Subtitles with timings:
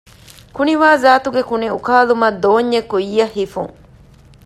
[0.55, 3.73] ކުނިވާޒާތުގެ ކުނިއުކާލުމަށް ދޯންޏެއް ކުއްޔަށް ހިފުން